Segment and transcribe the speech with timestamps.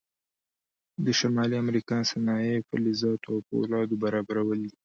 [1.05, 4.71] د شمالي امریکا صنایع فلزاتو او فولادو برابرول دي.